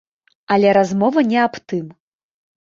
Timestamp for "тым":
1.73-1.85